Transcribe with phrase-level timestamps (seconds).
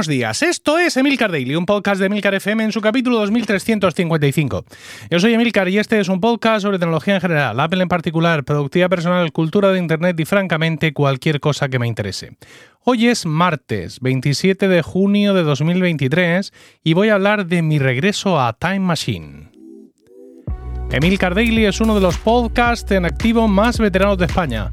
[0.00, 4.64] Buenos días, esto es Emilcar Daily, un podcast de Emilcar FM en su capítulo 2355.
[5.10, 8.42] Yo soy Emilcar y este es un podcast sobre tecnología en general, Apple en particular,
[8.42, 12.38] productividad personal, cultura de Internet y francamente cualquier cosa que me interese.
[12.82, 16.50] Hoy es martes 27 de junio de 2023
[16.82, 19.50] y voy a hablar de mi regreso a Time Machine.
[20.90, 24.72] Emilcar Daily es uno de los podcasts en activo más veteranos de España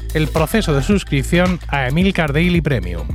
[0.13, 3.07] el proceso de suscripción a Emilcar Daily Premium.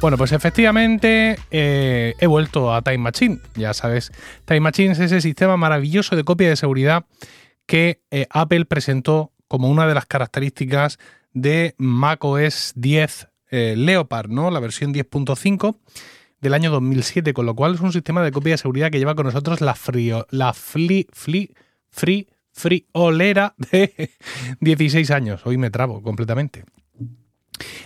[0.00, 3.38] Bueno, pues efectivamente eh, he vuelto a Time Machine.
[3.56, 4.12] Ya sabes,
[4.44, 7.06] Time Machine es ese sistema maravilloso de copia de seguridad
[7.66, 10.98] que eh, Apple presentó como una de las características
[11.32, 14.50] de macOS 10 eh, Leopard, ¿no?
[14.50, 15.78] La versión 10.5
[16.40, 19.14] del año 2007, con lo cual es un sistema de copia de seguridad que lleva
[19.14, 21.08] con nosotros la, frío, la Free
[22.56, 24.10] friolera de
[24.60, 25.42] 16 años.
[25.44, 26.64] Hoy me trabo completamente.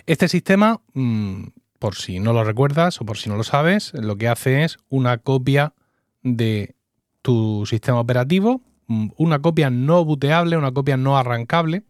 [0.06, 4.16] Este sistema, mm, por si no lo recuerdas o por si no lo sabes, lo
[4.16, 5.74] que hace es una copia
[6.22, 6.76] de
[7.22, 11.82] tu sistema operativo, mm, una copia no booteable, una copia no arrancable,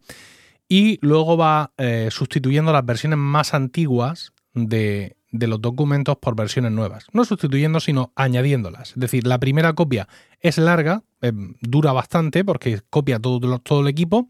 [0.67, 6.71] y luego va eh, sustituyendo las versiones más antiguas de, de los documentos por versiones
[6.71, 7.07] nuevas.
[7.13, 8.91] No sustituyendo, sino añadiéndolas.
[8.91, 10.07] Es decir, la primera copia
[10.41, 14.29] es larga, eh, dura bastante porque copia todo, todo el equipo,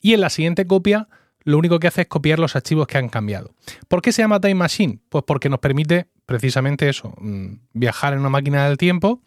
[0.00, 1.08] y en la siguiente copia
[1.46, 3.54] lo único que hace es copiar los archivos que han cambiado.
[3.86, 4.98] ¿Por qué se llama Time Machine?
[5.08, 9.22] Pues porque nos permite precisamente eso, mm, viajar en una máquina del tiempo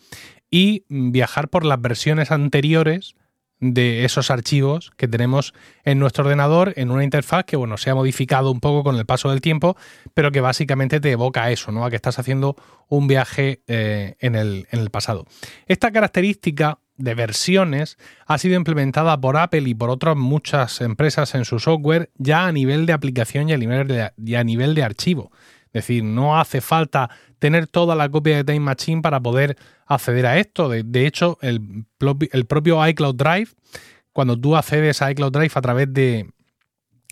[0.51, 3.15] y mm, viajar por las versiones anteriores
[3.59, 5.53] de esos archivos que tenemos
[5.83, 9.05] en nuestro ordenador en una interfaz que bueno se ha modificado un poco con el
[9.05, 9.75] paso del tiempo
[10.13, 12.55] pero que básicamente te evoca eso no a que estás haciendo
[12.87, 15.25] un viaje eh, en, el, en el pasado.
[15.67, 21.45] Esta característica de versiones ha sido implementada por Apple y por otras muchas empresas en
[21.45, 24.83] su software ya a nivel de aplicación y a nivel de, y a nivel de
[24.83, 25.31] archivo
[25.71, 30.25] es decir, no hace falta tener toda la copia de Time Machine para poder acceder
[30.25, 30.69] a esto.
[30.69, 31.85] De, hecho, el,
[32.47, 33.49] propio iCloud Drive,
[34.11, 36.31] cuando tú accedes a iCloud Drive a través de,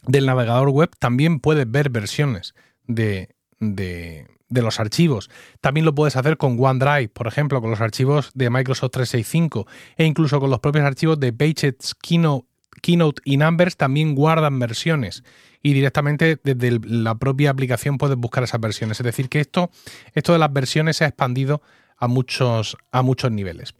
[0.08, 5.30] del navegador web, también puedes ver versiones de, de, los archivos.
[5.62, 10.06] También lo puedes hacer con OneDrive, por ejemplo, con los archivos de Microsoft 365 e
[10.06, 12.47] incluso con los propios archivos de Pages, Keynote,
[12.82, 15.24] Keynote y Numbers también guardan versiones
[15.62, 19.00] y directamente desde la propia aplicación puedes buscar esas versiones.
[19.00, 19.70] Es decir, que esto,
[20.14, 21.62] esto de las versiones se ha expandido
[21.98, 23.76] a muchos, a muchos niveles.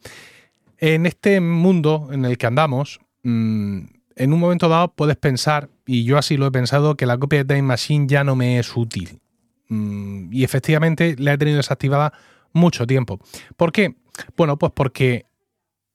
[0.80, 3.80] En este mundo en el que andamos, mm,
[4.16, 7.44] en un momento dado puedes pensar, y yo así lo he pensado, que la copia
[7.44, 9.20] de Time Machine ya no me es útil.
[9.70, 12.14] Mm, y efectivamente la he tenido desactivada
[12.54, 13.20] mucho tiempo.
[13.56, 13.96] ¿Por qué?
[14.36, 15.26] Bueno, pues porque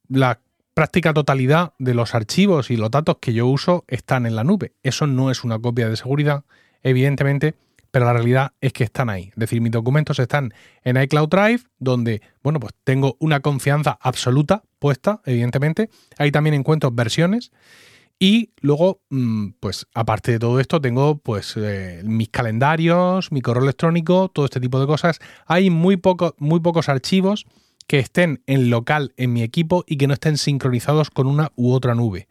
[0.09, 0.41] la
[0.75, 4.72] práctica totalidad de los archivos y los datos que yo uso están en la nube.
[4.83, 6.44] Eso no es una copia de seguridad,
[6.83, 7.55] evidentemente,
[7.91, 9.28] pero la realidad es que están ahí.
[9.28, 14.62] Es decir, mis documentos están en iCloud Drive, donde, bueno, pues tengo una confianza absoluta
[14.78, 15.91] puesta, evidentemente.
[16.16, 17.53] Ahí también encuentro versiones.
[18.19, 23.65] Y luego, mm, pues aparte de todo esto, tengo pues eh, mis calendarios, mi correo
[23.65, 25.19] electrónico, todo este tipo de cosas.
[25.47, 27.47] Hay muy, poco, muy pocos archivos
[27.93, 31.73] que estén en local en mi equipo y que no estén sincronizados con una u
[31.73, 32.27] otra nube.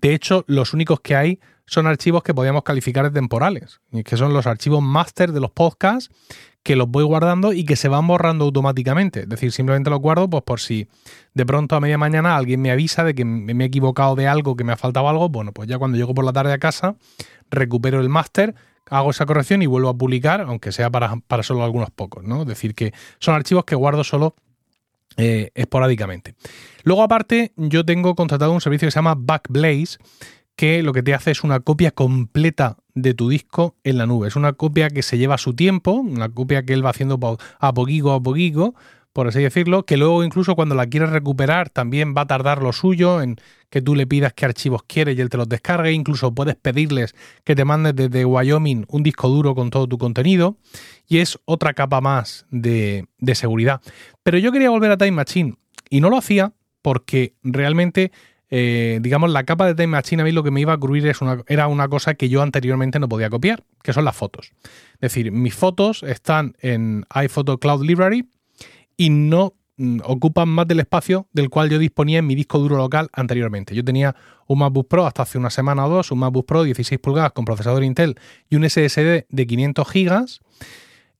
[0.00, 4.32] De hecho, los únicos que hay son archivos que podríamos calificar de temporales, que son
[4.32, 6.14] los archivos master de los podcasts
[6.62, 9.22] que los voy guardando y que se van borrando automáticamente.
[9.22, 10.86] Es decir, simplemente los guardo pues por si
[11.34, 14.54] de pronto a media mañana alguien me avisa de que me he equivocado de algo,
[14.54, 16.94] que me ha faltado algo, bueno, pues ya cuando llego por la tarde a casa,
[17.50, 18.54] recupero el máster,
[18.88, 22.42] hago esa corrección y vuelvo a publicar, aunque sea para, para solo algunos pocos, ¿no?
[22.42, 24.36] Es decir, que son archivos que guardo solo
[25.16, 26.34] eh, esporádicamente.
[26.84, 29.98] Luego, aparte, yo tengo contratado un servicio que se llama Backblaze,
[30.56, 34.28] que lo que te hace es una copia completa de tu disco en la nube.
[34.28, 37.18] Es una copia que se lleva su tiempo, una copia que él va haciendo
[37.58, 38.74] a poquito a poquito,
[39.20, 42.72] por así decirlo, que luego incluso cuando la quieres recuperar también va a tardar lo
[42.72, 43.36] suyo en
[43.68, 47.14] que tú le pidas qué archivos quieres y él te los descargue, incluso puedes pedirles
[47.44, 50.56] que te mandes desde Wyoming un disco duro con todo tu contenido
[51.06, 53.82] y es otra capa más de, seguridad.
[54.22, 55.56] Pero yo quería volver a Time Machine
[55.90, 58.12] y no lo hacía porque realmente
[58.48, 61.06] eh, digamos, la capa de Time Machine a mí lo que me iba a cubrir
[61.06, 64.52] es era una cosa que yo anteriormente no podía copiar, que son las fotos.
[64.94, 68.24] Es decir, mis fotos están en iPhoto Cloud Library
[69.00, 72.76] y no mm, ocupan más del espacio del cual yo disponía en mi disco duro
[72.76, 73.74] local anteriormente.
[73.74, 74.14] Yo tenía
[74.46, 77.46] un MacBook Pro hasta hace una semana o dos, un MacBook Pro 16 pulgadas con
[77.46, 78.16] procesador Intel
[78.50, 80.40] y un SSD de 500 gigas.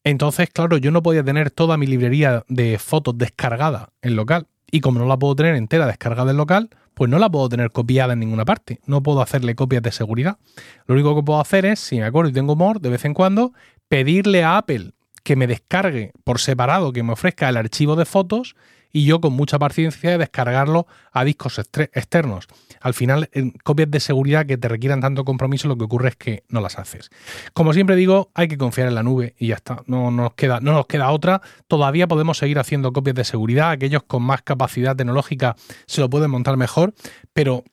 [0.05, 4.47] Entonces, claro, yo no podía tener toda mi librería de fotos descargada en local.
[4.71, 7.71] Y como no la puedo tener entera descargada en local, pues no la puedo tener
[7.71, 8.81] copiada en ninguna parte.
[8.85, 10.37] No puedo hacerle copias de seguridad.
[10.85, 13.15] Lo único que puedo hacer es, si me acuerdo y tengo humor, de vez en
[13.15, 13.55] cuando,
[13.89, 14.93] pedirle a Apple
[15.23, 18.55] que me descargue por separado, que me ofrezca el archivo de fotos
[18.93, 22.47] y yo con mucha paciencia descargarlo a discos externos.
[22.81, 23.31] Al final,
[23.63, 26.79] copias de seguridad que te requieran tanto compromiso, lo que ocurre es que no las
[26.79, 27.11] haces.
[27.53, 29.83] Como siempre digo, hay que confiar en la nube y ya está.
[29.87, 31.41] No nos queda, no nos queda otra.
[31.69, 33.71] Todavía podemos seguir haciendo copias de seguridad.
[33.71, 35.57] Aquellos con más capacidad tecnológica
[35.87, 36.95] se lo pueden montar mejor,
[37.33, 37.65] pero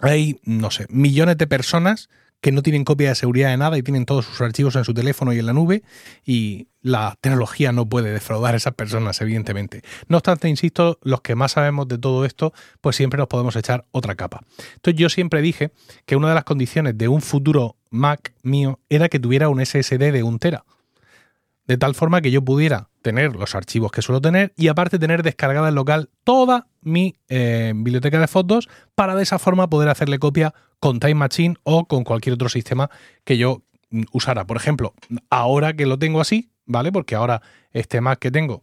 [0.00, 2.08] hay, no sé, millones de personas
[2.44, 4.92] que no tienen copia de seguridad de nada y tienen todos sus archivos en su
[4.92, 5.82] teléfono y en la nube
[6.26, 9.80] y la tecnología no puede defraudar a esas personas, evidentemente.
[10.08, 12.52] No obstante, insisto, los que más sabemos de todo esto,
[12.82, 14.42] pues siempre nos podemos echar otra capa.
[14.74, 15.70] Entonces yo siempre dije
[16.04, 20.12] que una de las condiciones de un futuro Mac mío era que tuviera un SSD
[20.12, 20.66] de un tera
[21.66, 25.22] de tal forma que yo pudiera tener los archivos que suelo tener y aparte tener
[25.22, 30.18] descargada en local toda mi eh, biblioteca de fotos para de esa forma poder hacerle
[30.18, 32.90] copia con Time Machine o con cualquier otro sistema
[33.24, 34.46] que yo mm, usara.
[34.46, 34.94] Por ejemplo,
[35.30, 36.92] ahora que lo tengo así, ¿vale?
[36.92, 38.62] Porque ahora este Mac que tengo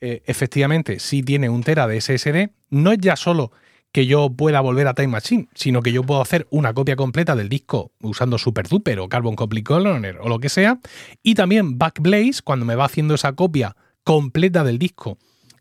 [0.00, 3.52] eh, efectivamente sí tiene un tera de SSD, no es ya solo
[3.96, 7.34] que yo pueda volver a Time Machine, sino que yo puedo hacer una copia completa
[7.34, 10.80] del disco usando SuperDuper o Carbon Copy Cloner o lo que sea.
[11.22, 15.16] Y también Backblaze, cuando me va haciendo esa copia completa del disco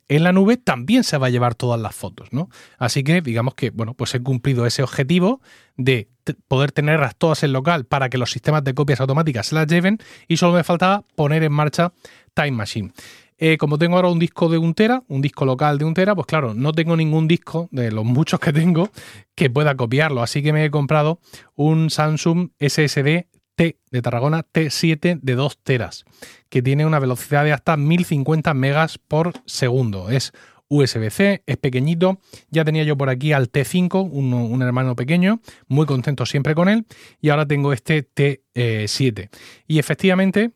[0.10, 2.50] en la nube, también se va a llevar todas las fotos, ¿no?
[2.78, 5.40] Así que digamos que, bueno, pues he cumplido ese objetivo
[5.78, 6.10] de
[6.50, 10.00] poder tenerlas todas en local para que los sistemas de copias automáticas se las lleven
[10.28, 11.94] y solo me faltaba poner en marcha
[12.34, 12.92] Time Machine.
[13.38, 16.16] Eh, como tengo ahora un disco de un tera, un disco local de un tera,
[16.16, 18.90] pues claro, no tengo ningún disco de los muchos que tengo
[19.36, 20.22] que pueda copiarlo.
[20.22, 21.20] Así que me he comprado
[21.56, 26.06] un Samsung SSD T de Tarragona T7 de 2 teras,
[26.50, 30.10] que tiene una velocidad de hasta 1050 megas por segundo.
[30.10, 30.34] Es
[30.68, 32.20] USB-C, es pequeñito.
[32.50, 36.86] Ya tenía yo por aquí al T5, un, hermano pequeño, muy contento siempre con él.
[37.22, 39.30] Y ahora tengo este T7.
[39.68, 40.52] Y efectivamente,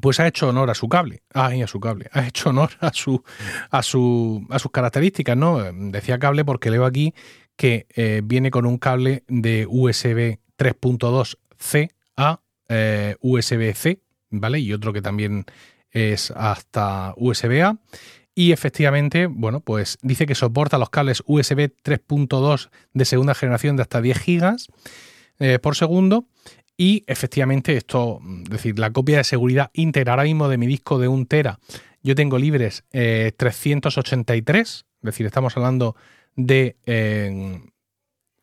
[0.00, 2.92] pues ha hecho honor a su cable, ay, a su cable, ha hecho honor a
[2.92, 3.22] su,
[3.70, 5.62] a su, sus características, ¿no?
[5.72, 7.14] Decía cable porque leo aquí
[7.56, 14.00] que eh, viene con un cable de USB 3.2C a eh, USB-C,
[14.30, 14.60] ¿vale?
[14.60, 15.44] Y otro que también
[15.90, 17.78] es hasta USB-A.
[18.34, 23.82] Y efectivamente, bueno, pues dice que soporta los cables USB 3.2 de segunda generación de
[23.82, 24.68] hasta 10 gigas
[25.38, 26.26] eh, por segundo
[26.76, 30.98] y efectivamente esto, es decir, la copia de seguridad íntegra ahora mismo de mi disco
[30.98, 31.58] de 1 tera,
[32.02, 35.96] yo tengo libres 383, es decir, estamos hablando
[36.36, 36.76] de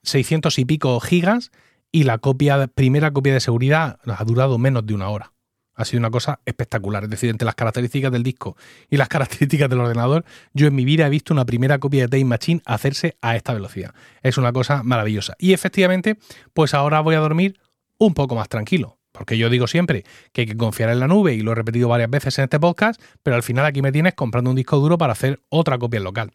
[0.03, 1.51] 600 y pico gigas
[1.91, 5.31] y la copia, primera copia de seguridad ha durado menos de una hora.
[5.75, 7.03] Ha sido una cosa espectacular.
[7.05, 8.55] Es decir, entre las características del disco
[8.89, 12.09] y las características del ordenador, yo en mi vida he visto una primera copia de
[12.09, 13.93] Time Machine hacerse a esta velocidad.
[14.21, 15.35] Es una cosa maravillosa.
[15.39, 16.17] Y efectivamente,
[16.53, 17.59] pues ahora voy a dormir
[18.07, 18.97] un poco más tranquilo.
[19.11, 21.87] Porque yo digo siempre que hay que confiar en la nube y lo he repetido
[21.87, 24.97] varias veces en este podcast, pero al final aquí me tienes comprando un disco duro
[24.97, 26.31] para hacer otra copia en local.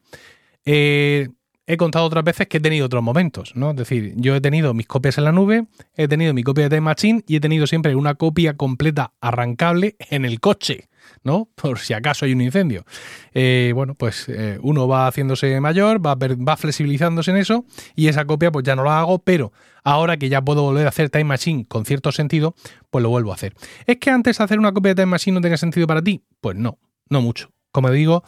[0.65, 1.29] Eh,
[1.67, 3.71] he contado otras veces que he tenido otros momentos, ¿no?
[3.71, 6.71] Es decir, yo he tenido mis copias en la nube, he tenido mi copia de
[6.71, 10.89] Time Machine y he tenido siempre una copia completa arrancable en el coche.
[11.23, 11.49] ¿No?
[11.55, 12.85] Por si acaso hay un incendio.
[13.33, 18.25] Eh, bueno, pues eh, uno va haciéndose mayor, va, va flexibilizándose en eso y esa
[18.25, 19.53] copia pues ya no la hago, pero
[19.85, 22.55] ahora que ya puedo volver a hacer Time Machine con cierto sentido,
[22.91, 23.55] pues lo vuelvo a hacer.
[23.87, 26.23] ¿Es que antes hacer una copia de Time Machine no tenía sentido para ti?
[26.41, 27.50] Pues no, no mucho.
[27.73, 28.25] Como digo,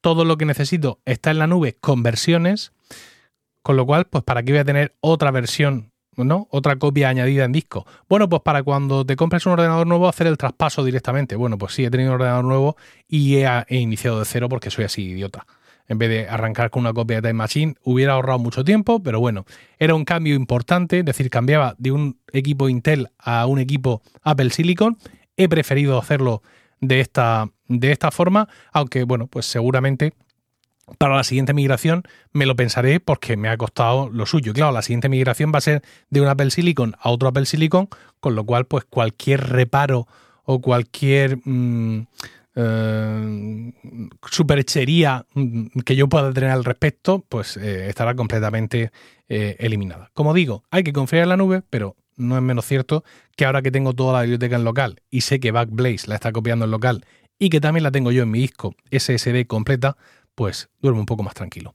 [0.00, 2.72] todo lo que necesito está en la nube con versiones,
[3.62, 6.48] con lo cual, pues para qué voy a tener otra versión ¿no?
[6.50, 7.86] Otra copia añadida en disco.
[8.08, 11.36] Bueno, pues para cuando te compres un ordenador nuevo, hacer el traspaso directamente.
[11.36, 12.76] Bueno, pues sí, he tenido un ordenador nuevo
[13.08, 15.46] y he, iniciado de cero porque soy así idiota.
[15.86, 19.20] En vez de arrancar con una copia de Time Machine, hubiera ahorrado mucho tiempo, pero
[19.20, 19.44] bueno,
[19.78, 24.50] era un cambio importante, es decir, cambiaba de un equipo Intel a un equipo Apple
[24.50, 24.96] Silicon.
[25.36, 26.42] He preferido hacerlo
[26.80, 30.14] de esta, de esta forma, aunque bueno, pues seguramente
[30.98, 34.52] para la siguiente migración me lo pensaré porque me ha costado lo suyo.
[34.52, 37.88] Claro, la siguiente migración va a ser de un Apple Silicon a otro Apple Silicon,
[38.20, 40.06] con lo cual, pues cualquier reparo
[40.44, 42.06] o cualquier mm,
[42.56, 43.72] eh,
[44.30, 48.92] superchería mm, que yo pueda tener al respecto, pues eh, estará completamente
[49.28, 50.10] eh, eliminada.
[50.14, 53.04] Como digo, hay que confiar en la nube, pero no es menos cierto
[53.36, 56.30] que ahora que tengo toda la biblioteca en local y sé que Backblaze la está
[56.30, 57.04] copiando en local
[57.38, 59.96] y que también la tengo yo en mi disco SSD completa,
[60.34, 61.74] pues duermo un poco más tranquilo.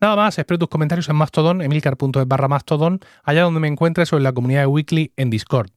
[0.00, 4.16] Nada más, espero tus comentarios en Mastodon, emilcar.es barra Mastodon, allá donde me encuentres o
[4.16, 5.70] en la comunidad de Weekly en Discord.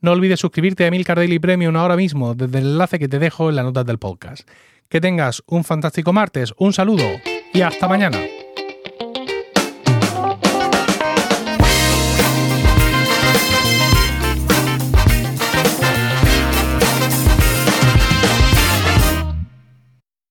[0.00, 3.48] No olvides suscribirte a Emilcar Daily Premium ahora mismo desde el enlace que te dejo
[3.48, 4.48] en las notas del podcast.
[4.88, 7.04] Que tengas un fantástico martes, un saludo
[7.52, 8.18] y hasta mañana.